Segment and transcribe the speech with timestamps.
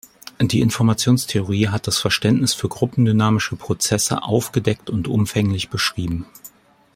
[0.41, 6.25] Die Informationstheorie hat das Verständnis für gruppendynamische Prozesse aufgedeckt und umfänglich beschrieben.